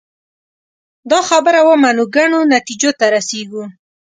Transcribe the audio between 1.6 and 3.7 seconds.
ومنو ګڼو نتیجو ته رسېږو